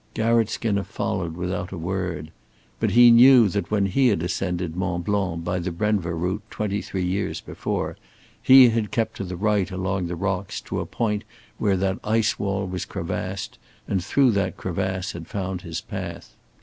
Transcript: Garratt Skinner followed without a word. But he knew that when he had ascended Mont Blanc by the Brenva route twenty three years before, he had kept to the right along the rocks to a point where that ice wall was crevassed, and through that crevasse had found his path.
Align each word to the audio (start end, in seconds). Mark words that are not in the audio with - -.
Garratt 0.15 0.49
Skinner 0.49 0.81
followed 0.83 1.35
without 1.35 1.71
a 1.71 1.77
word. 1.77 2.31
But 2.79 2.89
he 2.89 3.11
knew 3.11 3.47
that 3.49 3.69
when 3.69 3.85
he 3.85 4.07
had 4.07 4.23
ascended 4.23 4.75
Mont 4.75 5.05
Blanc 5.05 5.43
by 5.43 5.59
the 5.59 5.69
Brenva 5.71 6.11
route 6.15 6.41
twenty 6.49 6.81
three 6.81 7.05
years 7.05 7.39
before, 7.39 7.97
he 8.41 8.69
had 8.69 8.89
kept 8.89 9.17
to 9.17 9.23
the 9.23 9.35
right 9.37 9.69
along 9.69 10.07
the 10.07 10.15
rocks 10.15 10.59
to 10.61 10.79
a 10.79 10.87
point 10.87 11.23
where 11.59 11.77
that 11.77 11.99
ice 12.03 12.39
wall 12.39 12.65
was 12.65 12.83
crevassed, 12.83 13.59
and 13.87 14.03
through 14.03 14.31
that 14.31 14.57
crevasse 14.57 15.11
had 15.11 15.27
found 15.27 15.61
his 15.61 15.81
path. 15.81 16.35